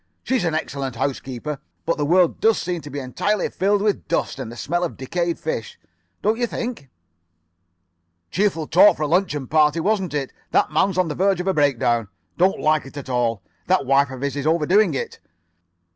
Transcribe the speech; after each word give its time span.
She's 0.23 0.45
an 0.45 0.55
excellent 0.55 0.95
housekeeper. 0.95 1.59
But 1.85 1.97
the 1.97 2.07
world 2.07 2.39
does 2.41 2.57
seem 2.57 2.81
to 2.81 2.89
be 2.89 2.97
[Pg 2.97 3.09
68]entirely 3.13 3.53
filled 3.53 3.83
with 3.83 4.07
dust, 4.07 4.39
and 4.39 4.51
the 4.51 4.55
smell 4.55 4.83
of 4.83 4.97
decayed 4.97 5.37
fish, 5.37 5.77
don't 6.23 6.39
you 6.39 6.47
think?' 6.47 6.89
"Cheerful 8.31 8.65
talk 8.65 8.97
for 8.97 9.03
a 9.03 9.07
luncheon 9.07 9.45
party, 9.45 9.79
wasn't 9.79 10.15
it? 10.15 10.33
That 10.49 10.71
man's 10.71 10.97
on 10.97 11.07
the 11.07 11.13
verge 11.13 11.39
of 11.39 11.45
a 11.45 11.53
breakdown. 11.53 12.07
Don't 12.35 12.59
like 12.59 12.87
it 12.87 12.97
at 12.97 13.09
all. 13.09 13.43
That 13.67 13.85
wife 13.85 14.09
of 14.09 14.21
his 14.21 14.35
is 14.35 14.47
overdoing 14.47 14.95
it. 14.95 15.19